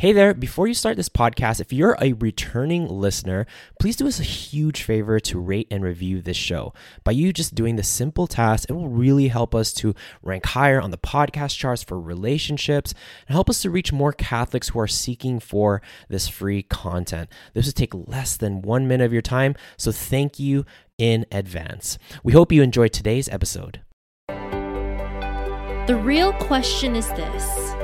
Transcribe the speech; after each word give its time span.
Hey 0.00 0.12
there, 0.12 0.32
before 0.32 0.66
you 0.66 0.72
start 0.72 0.96
this 0.96 1.10
podcast, 1.10 1.60
if 1.60 1.74
you're 1.74 1.94
a 2.00 2.14
returning 2.14 2.88
listener, 2.88 3.44
please 3.78 3.96
do 3.96 4.08
us 4.08 4.18
a 4.18 4.22
huge 4.22 4.82
favor 4.82 5.20
to 5.20 5.38
rate 5.38 5.66
and 5.70 5.84
review 5.84 6.22
this 6.22 6.38
show. 6.38 6.72
By 7.04 7.12
you 7.12 7.34
just 7.34 7.54
doing 7.54 7.76
the 7.76 7.82
simple 7.82 8.26
task, 8.26 8.70
it 8.70 8.72
will 8.72 8.88
really 8.88 9.28
help 9.28 9.54
us 9.54 9.74
to 9.74 9.94
rank 10.22 10.46
higher 10.46 10.80
on 10.80 10.90
the 10.90 10.96
podcast 10.96 11.58
charts 11.58 11.82
for 11.82 12.00
relationships 12.00 12.94
and 13.28 13.34
help 13.34 13.50
us 13.50 13.60
to 13.60 13.68
reach 13.68 13.92
more 13.92 14.14
Catholics 14.14 14.70
who 14.70 14.80
are 14.80 14.88
seeking 14.88 15.38
for 15.38 15.82
this 16.08 16.28
free 16.28 16.62
content. 16.62 17.28
This 17.52 17.66
would 17.66 17.76
take 17.76 17.92
less 17.92 18.38
than 18.38 18.62
one 18.62 18.88
minute 18.88 19.04
of 19.04 19.12
your 19.12 19.20
time, 19.20 19.54
so 19.76 19.92
thank 19.92 20.38
you 20.38 20.64
in 20.96 21.26
advance. 21.30 21.98
We 22.24 22.32
hope 22.32 22.52
you 22.52 22.62
enjoyed 22.62 22.94
today's 22.94 23.28
episode. 23.28 23.82
The 24.28 26.00
real 26.02 26.32
question 26.32 26.96
is 26.96 27.06
this 27.08 27.74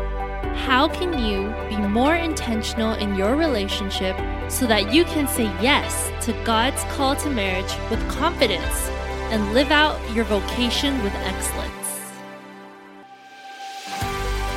how 0.66 0.88
can 0.88 1.16
you 1.24 1.54
be 1.68 1.76
more 1.76 2.16
intentional 2.16 2.94
in 2.94 3.14
your 3.14 3.36
relationship 3.36 4.16
so 4.50 4.66
that 4.66 4.92
you 4.92 5.04
can 5.04 5.28
say 5.28 5.44
yes 5.62 6.10
to 6.24 6.32
God's 6.42 6.82
call 6.96 7.14
to 7.14 7.30
marriage 7.30 7.72
with 7.88 8.00
confidence 8.10 8.88
and 9.30 9.54
live 9.54 9.70
out 9.70 9.96
your 10.12 10.24
vocation 10.24 11.00
with 11.04 11.14
excellence? 11.18 11.72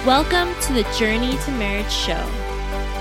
Welcome 0.03 0.59
to 0.61 0.73
the 0.73 0.81
Journey 0.97 1.37
to 1.45 1.51
Marriage 1.51 1.91
show. 1.91 2.27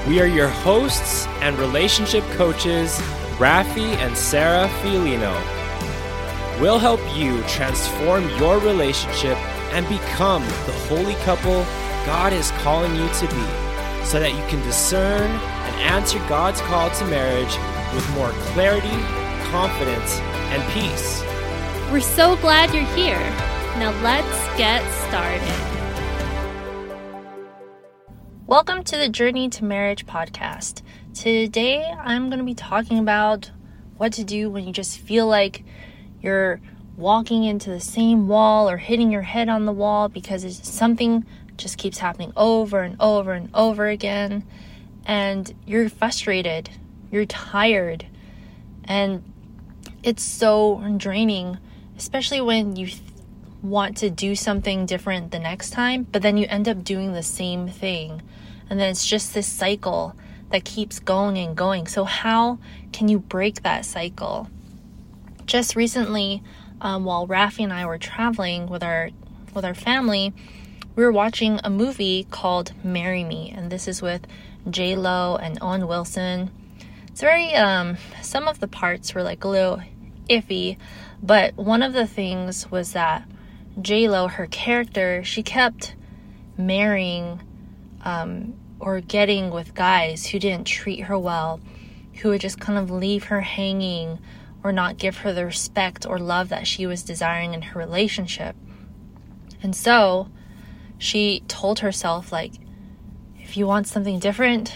We 0.06 0.20
are 0.20 0.26
your 0.26 0.48
hosts 0.48 1.26
and 1.40 1.58
relationship 1.58 2.24
coaches, 2.32 2.98
Rafi 3.38 3.96
and 4.04 4.14
Sarah 4.18 4.68
Filino. 4.82 5.32
We'll 6.60 6.78
help 6.78 7.00
you 7.16 7.42
transform 7.44 8.28
your 8.36 8.58
relationship 8.58 9.38
and 9.72 9.88
become 9.88 10.42
the 10.42 10.76
holy 10.90 11.14
couple 11.24 11.64
God 12.08 12.32
is 12.32 12.50
calling 12.62 12.96
you 12.96 13.06
to 13.06 13.26
be 13.26 14.02
so 14.02 14.18
that 14.18 14.32
you 14.34 14.42
can 14.48 14.64
discern 14.64 15.30
and 15.30 15.76
answer 15.82 16.18
God's 16.20 16.58
call 16.62 16.88
to 16.88 17.04
marriage 17.04 17.54
with 17.94 18.10
more 18.14 18.30
clarity, 18.54 18.88
confidence, 19.50 20.18
and 20.48 20.72
peace. 20.72 21.20
We're 21.92 22.00
so 22.00 22.36
glad 22.36 22.72
you're 22.72 22.82
here. 22.96 23.20
Now 23.76 23.90
let's 24.02 24.56
get 24.56 24.82
started. 25.06 25.42
Welcome 28.46 28.84
to 28.84 28.96
the 28.96 29.10
Journey 29.10 29.50
to 29.50 29.66
Marriage 29.66 30.06
podcast. 30.06 30.80
Today 31.12 31.84
I'm 32.00 32.30
going 32.30 32.38
to 32.38 32.44
be 32.46 32.54
talking 32.54 32.98
about 32.98 33.50
what 33.98 34.14
to 34.14 34.24
do 34.24 34.48
when 34.48 34.66
you 34.66 34.72
just 34.72 34.98
feel 34.98 35.26
like 35.26 35.62
you're 36.22 36.58
walking 36.96 37.44
into 37.44 37.68
the 37.68 37.80
same 37.80 38.28
wall 38.28 38.66
or 38.68 38.78
hitting 38.78 39.12
your 39.12 39.22
head 39.22 39.50
on 39.50 39.66
the 39.66 39.72
wall 39.72 40.08
because 40.08 40.42
it's 40.42 40.66
something 40.66 41.26
just 41.58 41.76
keeps 41.76 41.98
happening 41.98 42.32
over 42.36 42.80
and 42.80 42.96
over 43.00 43.32
and 43.32 43.50
over 43.52 43.88
again. 43.88 44.44
And 45.04 45.54
you're 45.66 45.88
frustrated, 45.88 46.70
you're 47.10 47.26
tired, 47.26 48.06
and 48.84 49.22
it's 50.02 50.22
so 50.22 50.82
draining, 50.96 51.58
especially 51.96 52.40
when 52.40 52.76
you 52.76 52.86
th- 52.86 53.00
want 53.62 53.96
to 53.98 54.10
do 54.10 54.34
something 54.34 54.86
different 54.86 55.32
the 55.32 55.38
next 55.38 55.70
time, 55.70 56.06
but 56.12 56.22
then 56.22 56.36
you 56.36 56.46
end 56.48 56.68
up 56.68 56.84
doing 56.84 57.12
the 57.12 57.22
same 57.22 57.68
thing. 57.68 58.22
And 58.70 58.78
then 58.78 58.90
it's 58.90 59.06
just 59.06 59.34
this 59.34 59.46
cycle 59.46 60.14
that 60.50 60.64
keeps 60.64 60.98
going 60.98 61.38
and 61.38 61.56
going. 61.56 61.86
So, 61.86 62.04
how 62.04 62.58
can 62.92 63.08
you 63.08 63.18
break 63.18 63.62
that 63.62 63.84
cycle? 63.84 64.48
Just 65.46 65.76
recently, 65.76 66.42
um, 66.80 67.04
while 67.04 67.26
Rafi 67.26 67.64
and 67.64 67.72
I 67.72 67.86
were 67.86 67.98
traveling 67.98 68.66
with 68.66 68.82
our 68.82 69.10
with 69.54 69.64
our 69.64 69.74
family, 69.74 70.32
we 70.98 71.04
were 71.04 71.12
watching 71.12 71.60
a 71.62 71.70
movie 71.70 72.26
called 72.28 72.72
Marry 72.82 73.22
Me, 73.22 73.54
and 73.56 73.70
this 73.70 73.86
is 73.86 74.02
with 74.02 74.26
J 74.68 74.96
Lo 74.96 75.36
and 75.36 75.56
Owen 75.62 75.86
Wilson. 75.86 76.50
It's 77.06 77.20
very 77.20 77.54
um, 77.54 77.96
some 78.20 78.48
of 78.48 78.58
the 78.58 78.66
parts 78.66 79.14
were 79.14 79.22
like 79.22 79.44
a 79.44 79.48
little 79.48 79.80
iffy, 80.28 80.76
but 81.22 81.54
one 81.54 81.84
of 81.84 81.92
the 81.92 82.04
things 82.04 82.68
was 82.72 82.94
that 82.94 83.22
J 83.80 84.08
Lo, 84.08 84.26
her 84.26 84.48
character, 84.48 85.22
she 85.22 85.44
kept 85.44 85.94
marrying 86.56 87.42
um, 88.04 88.54
or 88.80 89.00
getting 89.00 89.50
with 89.50 89.76
guys 89.76 90.26
who 90.26 90.40
didn't 90.40 90.66
treat 90.66 91.02
her 91.02 91.16
well, 91.16 91.60
who 92.14 92.30
would 92.30 92.40
just 92.40 92.58
kind 92.58 92.76
of 92.76 92.90
leave 92.90 93.26
her 93.26 93.42
hanging 93.42 94.18
or 94.64 94.72
not 94.72 94.98
give 94.98 95.18
her 95.18 95.32
the 95.32 95.46
respect 95.46 96.04
or 96.04 96.18
love 96.18 96.48
that 96.48 96.66
she 96.66 96.88
was 96.88 97.04
desiring 97.04 97.54
in 97.54 97.62
her 97.62 97.78
relationship. 97.78 98.56
And 99.62 99.76
so, 99.76 100.28
she 100.98 101.42
told 101.48 101.78
herself, 101.78 102.32
like, 102.32 102.52
if 103.38 103.56
you 103.56 103.66
want 103.66 103.86
something 103.86 104.18
different, 104.18 104.74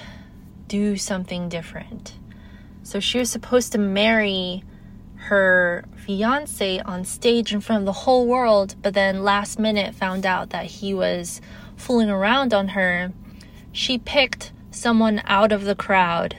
do 0.68 0.96
something 0.96 1.48
different. 1.48 2.14
So 2.82 3.00
she 3.00 3.18
was 3.18 3.30
supposed 3.30 3.72
to 3.72 3.78
marry 3.78 4.64
her 5.16 5.84
fiance 5.96 6.80
on 6.80 7.04
stage 7.04 7.52
in 7.52 7.60
front 7.60 7.82
of 7.82 7.86
the 7.86 7.92
whole 7.92 8.26
world, 8.26 8.74
but 8.82 8.94
then 8.94 9.22
last 9.22 9.58
minute 9.58 9.94
found 9.94 10.26
out 10.26 10.50
that 10.50 10.66
he 10.66 10.94
was 10.94 11.40
fooling 11.76 12.10
around 12.10 12.52
on 12.52 12.68
her. 12.68 13.12
She 13.72 13.98
picked 13.98 14.52
someone 14.70 15.22
out 15.24 15.52
of 15.52 15.64
the 15.64 15.74
crowd 15.74 16.36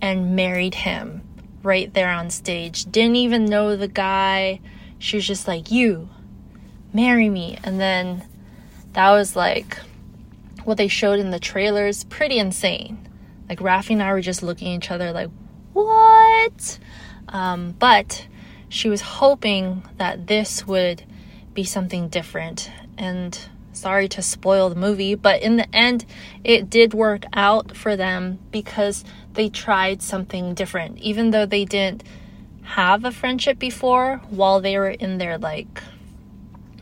and 0.00 0.34
married 0.34 0.74
him 0.74 1.22
right 1.62 1.92
there 1.94 2.10
on 2.10 2.30
stage. 2.30 2.84
Didn't 2.90 3.16
even 3.16 3.44
know 3.44 3.76
the 3.76 3.88
guy. 3.88 4.60
She 4.98 5.16
was 5.16 5.26
just 5.26 5.46
like, 5.46 5.70
You, 5.70 6.08
marry 6.92 7.28
me. 7.28 7.58
And 7.62 7.80
then 7.80 8.27
that 8.92 9.10
was 9.10 9.36
like 9.36 9.78
what 10.64 10.76
they 10.76 10.88
showed 10.88 11.18
in 11.18 11.30
the 11.30 11.38
trailers, 11.38 12.04
pretty 12.04 12.38
insane. 12.38 13.08
Like 13.48 13.60
Rafi 13.60 13.90
and 13.90 14.02
I 14.02 14.12
were 14.12 14.20
just 14.20 14.42
looking 14.42 14.74
at 14.74 14.84
each 14.84 14.90
other 14.90 15.12
like, 15.12 15.30
what? 15.72 16.78
Um, 17.28 17.74
but 17.78 18.26
she 18.68 18.88
was 18.88 19.00
hoping 19.00 19.82
that 19.96 20.26
this 20.26 20.66
would 20.66 21.04
be 21.54 21.64
something 21.64 22.08
different. 22.08 22.70
And 22.98 23.38
sorry 23.72 24.08
to 24.08 24.22
spoil 24.22 24.68
the 24.68 24.76
movie, 24.76 25.14
but 25.14 25.40
in 25.42 25.56
the 25.56 25.74
end, 25.74 26.04
it 26.44 26.68
did 26.68 26.92
work 26.92 27.24
out 27.32 27.76
for 27.76 27.96
them 27.96 28.38
because 28.50 29.04
they 29.34 29.48
tried 29.48 30.02
something 30.02 30.54
different. 30.54 30.98
Even 30.98 31.30
though 31.30 31.46
they 31.46 31.64
didn't 31.64 32.02
have 32.62 33.04
a 33.04 33.10
friendship 33.10 33.58
before 33.58 34.20
while 34.28 34.60
they 34.60 34.76
were 34.76 34.90
in 34.90 35.18
their 35.18 35.38
like 35.38 35.82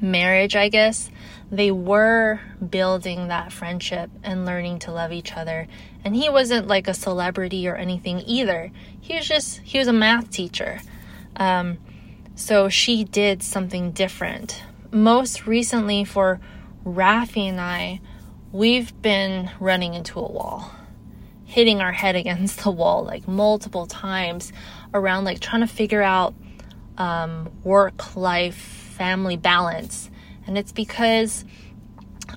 marriage, 0.00 0.56
I 0.56 0.68
guess, 0.68 1.10
they 1.50 1.70
were 1.70 2.40
building 2.70 3.28
that 3.28 3.52
friendship 3.52 4.10
and 4.22 4.44
learning 4.44 4.80
to 4.80 4.92
love 4.92 5.12
each 5.12 5.32
other. 5.32 5.68
And 6.04 6.16
he 6.16 6.28
wasn't 6.28 6.66
like 6.66 6.88
a 6.88 6.94
celebrity 6.94 7.68
or 7.68 7.76
anything 7.76 8.20
either. 8.26 8.72
He 9.00 9.14
was 9.14 9.28
just, 9.28 9.58
he 9.60 9.78
was 9.78 9.86
a 9.86 9.92
math 9.92 10.30
teacher. 10.30 10.80
Um, 11.36 11.78
so 12.34 12.68
she 12.68 13.04
did 13.04 13.42
something 13.42 13.92
different. 13.92 14.62
Most 14.90 15.46
recently, 15.46 16.04
for 16.04 16.40
Rafi 16.84 17.48
and 17.48 17.60
I, 17.60 18.00
we've 18.52 19.00
been 19.00 19.50
running 19.60 19.94
into 19.94 20.18
a 20.18 20.30
wall, 20.30 20.72
hitting 21.44 21.80
our 21.80 21.92
head 21.92 22.16
against 22.16 22.64
the 22.64 22.70
wall 22.70 23.04
like 23.04 23.28
multiple 23.28 23.86
times 23.86 24.52
around 24.92 25.24
like 25.24 25.40
trying 25.40 25.60
to 25.60 25.66
figure 25.66 26.02
out 26.02 26.34
um, 26.98 27.50
work 27.62 28.16
life 28.16 28.56
family 28.56 29.36
balance 29.36 30.10
and 30.46 30.56
it's 30.56 30.72
because 30.72 31.44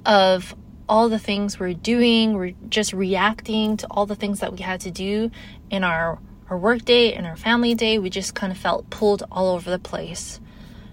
of 0.05 0.55
all 0.87 1.09
the 1.09 1.19
things 1.19 1.59
we're 1.59 1.73
doing, 1.73 2.33
we're 2.33 2.55
just 2.67 2.93
reacting 2.93 3.77
to 3.77 3.87
all 3.91 4.05
the 4.05 4.15
things 4.15 4.39
that 4.39 4.51
we 4.51 4.59
had 4.59 4.81
to 4.81 4.91
do 4.91 5.31
in 5.69 5.83
our 5.83 6.19
our 6.49 6.57
work 6.57 6.83
day 6.83 7.13
and 7.13 7.27
our 7.27 7.35
family 7.35 7.75
day. 7.75 7.99
We 7.99 8.09
just 8.09 8.33
kind 8.33 8.51
of 8.51 8.57
felt 8.57 8.89
pulled 8.89 9.23
all 9.31 9.49
over 9.49 9.69
the 9.69 9.79
place. 9.79 10.39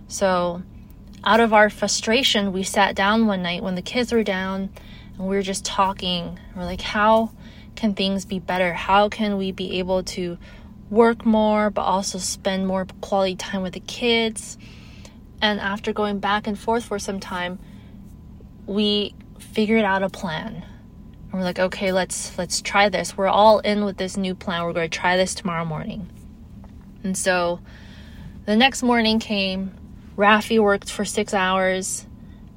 So, 0.07 0.63
out 1.25 1.41
of 1.41 1.55
our 1.55 1.71
frustration, 1.71 2.53
we 2.53 2.63
sat 2.63 2.95
down 2.95 3.27
one 3.27 3.43
night 3.43 3.63
when 3.63 3.75
the 3.75 3.83
kids 3.83 4.13
were 4.13 4.23
down 4.23 4.71
and 5.17 5.27
we 5.27 5.35
were 5.35 5.43
just 5.43 5.65
talking. 5.65 6.39
We're 6.55 6.65
like, 6.65 6.83
how 6.83 7.33
can 7.75 7.95
things 7.95 8.25
be 8.25 8.39
better? 8.39 8.75
How 8.75 9.09
can 9.09 9.39
we 9.39 9.51
be 9.51 9.79
able 9.79 10.03
to 10.05 10.39
work 10.91 11.25
more 11.25 11.71
but 11.71 11.83
also 11.83 12.19
spend 12.19 12.67
more 12.67 12.87
quality 13.01 13.35
time 13.35 13.63
with 13.63 13.73
the 13.73 13.81
kids? 13.81 14.59
And 15.41 15.61
after 15.61 15.93
going 15.93 16.19
back 16.19 16.47
and 16.47 16.59
forth 16.59 16.85
for 16.85 16.99
some 16.99 17.21
time, 17.21 17.59
we 18.67 19.15
figured 19.39 19.85
out 19.85 20.03
a 20.03 20.09
plan. 20.09 20.65
And 21.25 21.33
we're 21.33 21.43
like, 21.43 21.59
okay, 21.59 21.93
let's 21.93 22.37
let's 22.39 22.61
try 22.61 22.89
this. 22.89 23.17
We're 23.17 23.27
all 23.27 23.59
in 23.61 23.85
with 23.85 23.97
this 23.97 24.17
new 24.17 24.35
plan. 24.35 24.65
We're 24.65 24.73
going 24.73 24.91
to 24.91 24.99
try 24.99 25.17
this 25.17 25.35
tomorrow 25.35 25.65
morning. 25.65 26.11
And 27.03 27.17
so 27.17 27.61
the 28.47 28.57
next 28.57 28.83
morning 28.83 29.19
came. 29.19 29.75
Rafi 30.17 30.59
worked 30.59 30.91
for 30.91 31.05
6 31.05 31.35
hours 31.35 32.07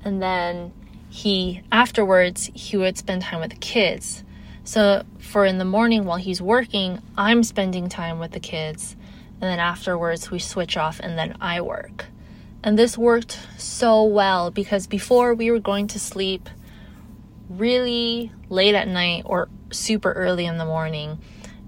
and 0.05 0.21
then 0.21 0.71
he 1.09 1.61
afterwards 1.71 2.49
he 2.53 2.77
would 2.77 2.97
spend 2.97 3.23
time 3.23 3.41
with 3.41 3.49
the 3.49 3.57
kids. 3.57 4.23
So 4.63 5.03
for 5.19 5.45
in 5.45 5.57
the 5.57 5.65
morning 5.65 6.05
while 6.05 6.17
he's 6.17 6.41
working, 6.41 7.01
I'm 7.17 7.43
spending 7.43 7.89
time 7.89 8.19
with 8.19 8.31
the 8.31 8.39
kids. 8.39 8.95
And 9.41 9.49
then 9.49 9.59
afterwards 9.59 10.31
we 10.31 10.39
switch 10.39 10.77
off 10.77 10.99
and 10.99 11.17
then 11.17 11.35
I 11.41 11.61
work. 11.61 12.05
And 12.63 12.77
this 12.77 12.97
worked 12.97 13.39
so 13.57 14.03
well 14.03 14.51
because 14.51 14.87
before 14.87 15.33
we 15.33 15.49
were 15.49 15.59
going 15.59 15.87
to 15.87 15.99
sleep 15.99 16.49
really 17.49 18.31
late 18.49 18.75
at 18.75 18.87
night 18.87 19.23
or 19.25 19.49
super 19.71 20.11
early 20.11 20.45
in 20.45 20.57
the 20.57 20.65
morning. 20.65 21.19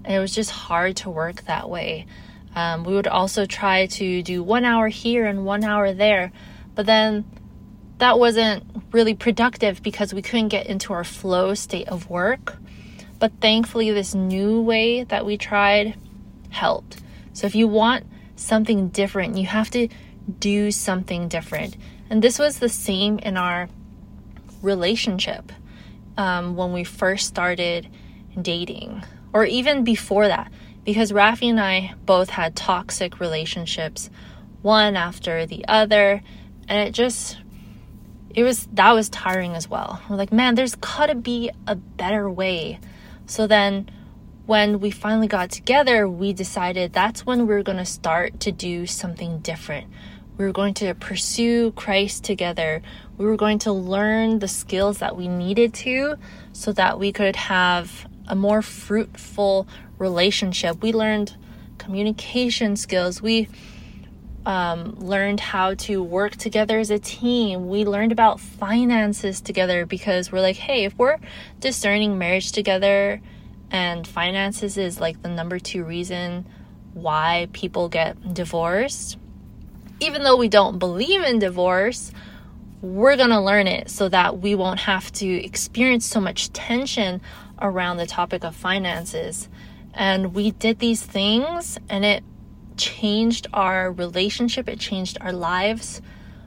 And 0.04 0.14
it 0.14 0.18
was 0.18 0.34
just 0.34 0.50
hard 0.50 0.96
to 0.98 1.10
work 1.10 1.42
that 1.44 1.70
way. 1.70 2.06
Um, 2.54 2.84
we 2.84 2.94
would 2.94 3.06
also 3.06 3.46
try 3.46 3.86
to 3.86 4.22
do 4.22 4.42
one 4.42 4.64
hour 4.64 4.88
here 4.88 5.26
and 5.26 5.44
one 5.44 5.64
hour 5.64 5.92
there, 5.92 6.32
but 6.74 6.86
then 6.86 7.24
that 7.98 8.18
wasn't 8.18 8.64
really 8.92 9.14
productive 9.14 9.82
because 9.82 10.12
we 10.12 10.22
couldn't 10.22 10.48
get 10.48 10.66
into 10.66 10.92
our 10.92 11.04
flow 11.04 11.54
state 11.54 11.88
of 11.88 12.10
work. 12.10 12.58
But 13.18 13.32
thankfully, 13.40 13.90
this 13.92 14.14
new 14.14 14.60
way 14.60 15.04
that 15.04 15.24
we 15.24 15.38
tried 15.38 15.96
helped. 16.50 17.00
So 17.32 17.46
if 17.46 17.54
you 17.54 17.68
want 17.68 18.04
something 18.36 18.88
different, 18.88 19.38
you 19.38 19.46
have 19.46 19.70
to 19.70 19.88
do 20.38 20.70
something 20.70 21.28
different. 21.28 21.76
And 22.10 22.22
this 22.22 22.38
was 22.38 22.58
the 22.58 22.68
same 22.68 23.18
in 23.18 23.36
our 23.36 23.68
relationship 24.62 25.52
um, 26.16 26.56
when 26.56 26.72
we 26.72 26.84
first 26.84 27.26
started 27.26 27.88
dating, 28.40 29.02
or 29.32 29.44
even 29.44 29.84
before 29.84 30.28
that 30.28 30.50
because 30.84 31.12
Rafi 31.12 31.50
and 31.50 31.60
I 31.60 31.94
both 32.04 32.30
had 32.30 32.56
toxic 32.56 33.20
relationships, 33.20 34.10
one 34.62 34.96
after 34.96 35.46
the 35.46 35.64
other, 35.68 36.22
and 36.68 36.88
it 36.88 36.92
just 36.92 37.38
it 38.34 38.42
was 38.44 38.66
that 38.72 38.92
was 38.92 39.08
tiring 39.08 39.54
as 39.54 39.68
well. 39.68 40.00
We're 40.08 40.16
like, 40.16 40.32
man, 40.32 40.54
there's 40.54 40.74
gotta 40.74 41.14
be 41.14 41.50
a 41.66 41.76
better 41.76 42.30
way. 42.30 42.80
So 43.26 43.46
then 43.46 43.90
when 44.46 44.80
we 44.80 44.90
finally 44.90 45.28
got 45.28 45.50
together, 45.50 46.08
we 46.08 46.32
decided 46.32 46.92
that's 46.92 47.24
when 47.24 47.46
we 47.46 47.54
are 47.54 47.62
gonna 47.62 47.86
start 47.86 48.40
to 48.40 48.52
do 48.52 48.86
something 48.86 49.38
different. 49.38 49.88
We 50.36 50.44
were 50.44 50.52
going 50.52 50.74
to 50.74 50.94
pursue 50.94 51.72
Christ 51.72 52.24
together. 52.24 52.82
We 53.18 53.26
were 53.26 53.36
going 53.36 53.60
to 53.60 53.72
learn 53.72 54.40
the 54.40 54.48
skills 54.48 54.98
that 54.98 55.16
we 55.16 55.28
needed 55.28 55.74
to 55.74 56.16
so 56.52 56.72
that 56.72 56.98
we 56.98 57.12
could 57.12 57.36
have 57.36 58.08
a 58.26 58.34
more 58.34 58.62
fruitful 58.62 59.68
relationship. 59.98 60.82
We 60.82 60.92
learned 60.92 61.36
communication 61.78 62.76
skills. 62.76 63.20
We 63.20 63.48
um, 64.46 64.96
learned 64.98 65.38
how 65.38 65.74
to 65.74 66.02
work 66.02 66.36
together 66.36 66.78
as 66.78 66.90
a 66.90 66.98
team. 66.98 67.68
We 67.68 67.84
learned 67.84 68.10
about 68.10 68.40
finances 68.40 69.40
together 69.40 69.86
because 69.86 70.32
we're 70.32 70.40
like, 70.40 70.56
hey, 70.56 70.84
if 70.84 70.96
we're 70.98 71.18
discerning 71.60 72.18
marriage 72.18 72.50
together 72.52 73.20
and 73.72 74.06
finances 74.06 74.76
is 74.76 75.00
like 75.00 75.22
the 75.22 75.28
number 75.28 75.58
two 75.58 75.82
reason 75.82 76.46
why 76.92 77.48
people 77.54 77.88
get 77.88 78.34
divorced, 78.34 79.16
even 79.98 80.22
though 80.22 80.36
we 80.36 80.48
don't 80.48 80.78
believe 80.78 81.22
in 81.22 81.38
divorce, 81.38 82.12
we're 82.82 83.16
going 83.16 83.30
to 83.30 83.40
learn 83.40 83.66
it 83.66 83.88
so 83.88 84.08
that 84.10 84.38
we 84.40 84.54
won't 84.54 84.80
have 84.80 85.10
to 85.12 85.26
experience 85.26 86.04
so 86.04 86.20
much 86.20 86.52
tension 86.52 87.22
around 87.60 87.96
the 87.96 88.06
topic 88.06 88.44
of 88.44 88.54
finances. 88.54 89.48
And 89.94 90.34
we 90.34 90.50
did 90.50 90.78
these 90.78 91.02
things 91.02 91.78
and 91.88 92.04
it 92.04 92.22
changed 92.76 93.46
our 93.54 93.90
relationship, 93.90 94.68
it 94.68 94.80
changed 94.80 95.16
our 95.20 95.32
lives 95.32 96.02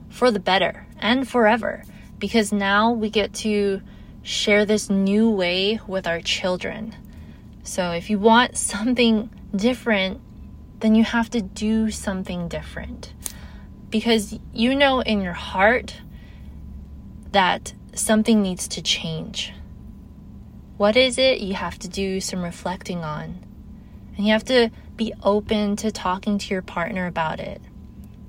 for 0.08 0.30
the 0.30 0.40
better 0.40 0.86
and 0.98 1.28
forever 1.28 1.82
because 2.18 2.52
now 2.52 2.92
we 2.92 3.10
get 3.10 3.32
to 3.32 3.80
share 4.22 4.64
this 4.64 4.90
new 4.90 5.30
way 5.30 5.80
with 5.88 6.06
our 6.06 6.20
children. 6.20 6.94
So 7.66 7.90
if 7.90 8.10
you 8.10 8.18
want 8.18 8.56
something 8.56 9.28
different, 9.54 10.20
then 10.80 10.94
you 10.94 11.02
have 11.02 11.28
to 11.30 11.42
do 11.42 11.90
something 11.90 12.48
different 12.48 13.12
because 13.90 14.38
you 14.52 14.74
know 14.74 15.00
in 15.00 15.20
your 15.20 15.32
heart 15.32 16.00
that 17.32 17.74
something 17.92 18.40
needs 18.40 18.68
to 18.68 18.82
change. 18.82 19.52
What 20.76 20.96
is 20.96 21.18
it 21.18 21.40
you 21.40 21.54
have 21.54 21.78
to 21.80 21.88
do 21.88 22.20
some 22.20 22.42
reflecting 22.42 23.02
on? 23.02 23.44
And 24.16 24.26
you 24.26 24.32
have 24.32 24.44
to 24.44 24.70
be 24.96 25.12
open 25.22 25.76
to 25.76 25.90
talking 25.90 26.38
to 26.38 26.54
your 26.54 26.62
partner 26.62 27.06
about 27.06 27.40
it. 27.40 27.60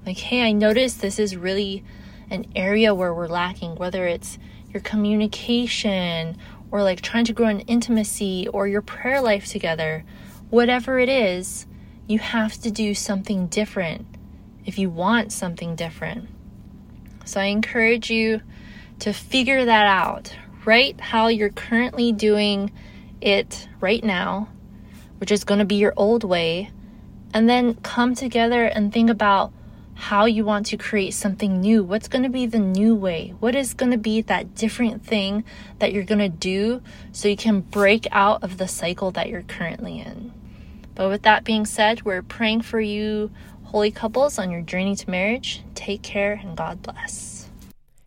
Like, 0.06 0.18
hey, 0.18 0.48
I 0.48 0.52
noticed 0.52 1.02
this 1.02 1.20
is 1.20 1.36
really 1.36 1.84
an 2.30 2.46
area 2.56 2.96
where 2.96 3.14
we're 3.14 3.28
lacking, 3.28 3.76
whether 3.76 4.08
it's 4.08 4.40
your 4.74 4.82
communication 4.82 6.38
or 6.72 6.84
like 6.84 7.02
trying 7.02 7.26
to 7.26 7.34
grow 7.34 7.48
an 7.48 7.62
intimacy 7.62 8.48
or 8.48 8.68
your 8.68 8.82
prayer 8.82 9.22
life 9.22 9.46
together. 9.46 10.04
Whatever 10.50 11.00
it 11.00 11.10
is, 11.10 11.66
you 12.08 12.20
have 12.20 12.54
to 12.62 12.72
do 12.72 12.94
something 12.94 13.48
different 13.48 14.06
if 14.66 14.78
you 14.78 14.90
want 14.90 15.32
something 15.32 15.76
different. 15.76 16.30
So 17.26 17.42
I 17.42 17.46
encourage 17.46 18.10
you 18.10 18.42
to 19.00 19.14
figure 19.14 19.66
that 19.66 19.86
out, 19.86 20.34
write 20.66 21.00
how 21.00 21.28
you're 21.28 21.50
currently 21.50 22.12
doing 22.12 22.72
it 23.22 23.68
right 23.80 24.04
now, 24.04 24.50
which 25.20 25.32
is 25.32 25.44
going 25.44 25.60
to 25.60 25.66
be 25.66 25.76
your 25.76 25.94
old 25.98 26.24
way, 26.24 26.72
and 27.34 27.50
then 27.50 27.76
come 27.76 28.16
together 28.16 28.64
and 28.64 28.92
think 28.92 29.10
about 29.10 29.52
how 29.98 30.26
you 30.26 30.46
want 30.46 30.68
to 30.68 30.78
create 30.78 31.14
something 31.14 31.60
new. 31.60 31.84
What's 31.84 32.08
going 32.08 32.24
to 32.24 32.30
be 32.30 32.46
the 32.46 32.60
new 32.60 32.94
way? 32.94 33.34
What 33.40 33.56
is 33.56 33.74
going 33.74 33.92
to 33.92 33.98
be 33.98 34.22
that 34.22 34.54
different 34.54 35.04
thing 35.04 35.44
that 35.80 35.92
you're 35.92 36.04
going 36.04 36.20
to 36.20 36.30
do 36.30 36.82
so 37.12 37.28
you 37.28 37.36
can 37.36 37.62
break 37.62 38.08
out 38.12 38.44
of 38.44 38.58
the 38.58 38.68
cycle 38.68 39.10
that 39.12 39.28
you're 39.28 39.42
currently 39.42 40.00
in? 40.00 40.32
But 40.94 41.10
with 41.10 41.24
that 41.24 41.44
being 41.44 41.66
said, 41.66 42.04
we're 42.04 42.22
praying 42.22 42.62
for 42.62 42.80
you, 42.80 43.32
holy 43.64 43.92
couples, 43.92 44.38
on 44.38 44.52
your 44.52 44.62
journey 44.62 44.96
to 44.96 45.10
marriage. 45.10 45.64
Take 45.74 46.04
care 46.04 46.40
and 46.42 46.56
God 46.56 46.84
bless. 46.84 47.50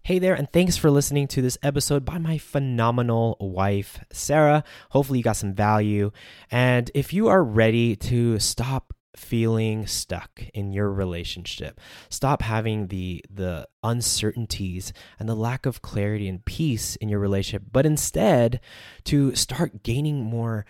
Hey 0.03 0.19
there, 0.19 0.35
and 0.35 0.51
thanks 0.51 0.77
for 0.77 0.91
listening 0.91 1.29
to 1.29 1.43
this 1.43 1.59
episode 1.63 2.05
by 2.05 2.19
my 2.19 2.39
phenomenal 2.39 3.37
wife, 3.39 4.03
Sarah. 4.11 4.65
Hopefully, 4.89 5.19
you 5.19 5.23
got 5.23 5.37
some 5.37 5.55
value. 5.55 6.11
And 6.51 6.91
if 6.95 7.13
you 7.13 7.29
are 7.29 7.45
ready 7.45 7.95
to 7.97 8.39
stop 8.41 8.93
feeling 9.17 9.87
stuck 9.87 10.43
in 10.55 10.73
your 10.73 10.91
relationship. 10.91 11.81
Stop 12.09 12.43
having 12.43 12.89
the 12.89 13.25
the 13.31 13.69
uncertainties 13.83 14.93
and 15.19 15.29
the 15.29 15.35
lack 15.35 15.67
of 15.67 15.83
clarity 15.83 16.29
and 16.29 16.45
peace 16.45 16.97
in 16.97 17.09
your 17.09 17.19
relationship 17.19 17.63
but 17.73 17.87
instead 17.87 18.61
to 19.05 19.35
start 19.35 19.83
gaining 19.83 20.23
more 20.23 20.67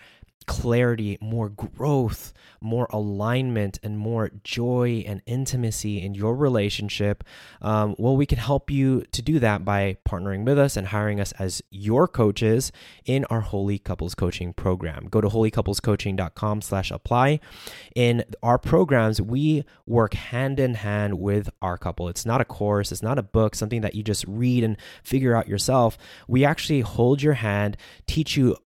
clarity, 0.47 1.17
more 1.21 1.49
growth, 1.49 2.33
more 2.61 2.87
alignment, 2.91 3.79
and 3.83 3.97
more 3.97 4.31
joy 4.43 5.03
and 5.07 5.21
intimacy 5.25 6.01
in 6.01 6.13
your 6.13 6.35
relationship, 6.35 7.23
um, 7.61 7.95
well, 7.97 8.15
we 8.15 8.25
can 8.25 8.37
help 8.37 8.69
you 8.69 9.03
to 9.11 9.21
do 9.21 9.39
that 9.39 9.65
by 9.65 9.97
partnering 10.07 10.45
with 10.45 10.59
us 10.59 10.77
and 10.77 10.87
hiring 10.87 11.19
us 11.19 11.31
as 11.33 11.61
your 11.71 12.07
coaches 12.07 12.71
in 13.05 13.25
our 13.25 13.41
Holy 13.41 13.79
Couples 13.79 14.15
Coaching 14.15 14.53
program. 14.53 15.07
Go 15.09 15.21
to 15.21 15.27
holycouplescoaching.com 15.29 16.61
slash 16.61 16.91
apply. 16.91 17.39
In 17.95 18.23
our 18.43 18.57
programs, 18.57 19.21
we 19.21 19.63
work 19.85 20.13
hand 20.13 20.59
in 20.59 20.75
hand 20.75 21.19
with 21.19 21.49
our 21.61 21.77
couple. 21.77 22.09
It's 22.09 22.25
not 22.25 22.41
a 22.41 22.45
course, 22.45 22.91
it's 22.91 23.03
not 23.03 23.17
a 23.17 23.23
book, 23.23 23.55
something 23.55 23.81
that 23.81 23.95
you 23.95 24.03
just 24.03 24.25
read 24.27 24.63
and 24.63 24.77
figure 25.03 25.35
out 25.35 25.47
yourself. 25.47 25.97
We 26.27 26.45
actually 26.45 26.81
hold 26.81 27.21
your 27.21 27.33
hand, 27.33 27.77
teach 28.05 28.37
you 28.37 28.57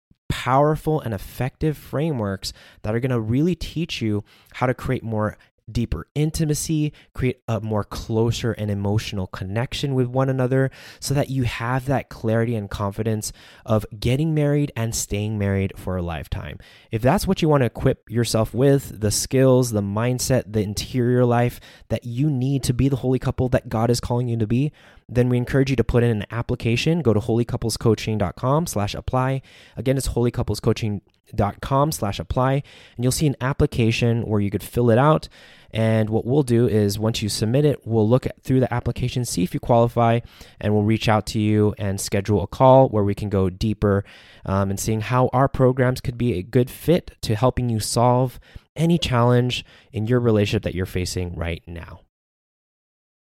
powerful 0.45 1.01
and 1.01 1.11
effective 1.11 1.75
frameworks 1.75 2.53
that 2.83 2.93
are 2.93 2.99
going 2.99 3.09
to 3.09 3.19
really 3.19 3.55
teach 3.55 3.99
you 3.99 4.23
how 4.53 4.67
to 4.67 4.75
create 4.75 5.01
more 5.01 5.39
deeper 5.71 6.05
intimacy, 6.13 6.93
create 7.15 7.41
a 7.47 7.59
more 7.61 7.83
closer 7.83 8.51
and 8.51 8.69
emotional 8.69 9.25
connection 9.25 9.95
with 9.95 10.05
one 10.05 10.29
another 10.29 10.69
so 10.99 11.15
that 11.15 11.31
you 11.31 11.41
have 11.41 11.87
that 11.87 12.09
clarity 12.09 12.53
and 12.53 12.69
confidence 12.69 13.33
of 13.65 13.87
getting 13.99 14.35
married 14.35 14.71
and 14.75 14.93
staying 14.93 15.39
married 15.39 15.73
for 15.75 15.97
a 15.97 16.03
lifetime. 16.03 16.59
If 16.91 17.01
that's 17.01 17.25
what 17.25 17.41
you 17.41 17.49
want 17.49 17.61
to 17.61 17.65
equip 17.65 18.07
yourself 18.07 18.53
with, 18.53 19.01
the 19.01 19.09
skills, 19.09 19.71
the 19.71 19.81
mindset, 19.81 20.53
the 20.53 20.61
interior 20.61 21.25
life 21.25 21.59
that 21.89 22.05
you 22.05 22.29
need 22.29 22.61
to 22.65 22.73
be 22.73 22.87
the 22.87 22.97
holy 22.97 23.17
couple 23.17 23.49
that 23.49 23.67
God 23.67 23.89
is 23.89 23.99
calling 23.99 24.27
you 24.27 24.37
to 24.37 24.45
be, 24.45 24.71
then 25.07 25.29
we 25.29 25.37
encourage 25.37 25.69
you 25.69 25.75
to 25.75 25.83
put 25.83 26.03
in 26.03 26.09
an 26.09 26.25
application. 26.31 27.01
Go 27.01 27.13
to 27.13 27.19
holycouplescoaching.com 27.19 28.67
slash 28.67 28.95
apply. 28.95 29.41
Again, 29.77 29.97
it's 29.97 30.09
holycouplescoaching.com 30.09 31.91
slash 31.91 32.19
apply. 32.19 32.53
And 32.95 33.03
you'll 33.03 33.11
see 33.11 33.27
an 33.27 33.35
application 33.39 34.23
where 34.23 34.41
you 34.41 34.49
could 34.49 34.63
fill 34.63 34.89
it 34.89 34.97
out. 34.97 35.29
And 35.71 36.09
what 36.09 36.25
we'll 36.25 36.43
do 36.43 36.67
is 36.67 36.97
once 36.97 37.21
you 37.21 37.29
submit 37.29 37.65
it, 37.65 37.85
we'll 37.85 38.07
look 38.07 38.25
at, 38.25 38.41
through 38.41 38.61
the 38.61 38.73
application, 38.73 39.25
see 39.25 39.43
if 39.43 39.53
you 39.53 39.59
qualify, 39.59 40.21
and 40.59 40.73
we'll 40.73 40.83
reach 40.83 41.09
out 41.09 41.25
to 41.27 41.39
you 41.39 41.75
and 41.77 41.99
schedule 41.99 42.41
a 42.41 42.47
call 42.47 42.87
where 42.89 43.03
we 43.03 43.13
can 43.13 43.29
go 43.29 43.49
deeper 43.49 44.05
um, 44.45 44.69
and 44.69 44.79
seeing 44.79 45.01
how 45.01 45.29
our 45.33 45.49
programs 45.49 46.01
could 46.01 46.17
be 46.17 46.33
a 46.33 46.43
good 46.43 46.69
fit 46.69 47.11
to 47.21 47.35
helping 47.35 47.69
you 47.69 47.79
solve 47.79 48.39
any 48.75 48.97
challenge 48.97 49.65
in 49.91 50.07
your 50.07 50.19
relationship 50.19 50.63
that 50.63 50.75
you're 50.75 50.85
facing 50.85 51.35
right 51.35 51.61
now. 51.67 52.04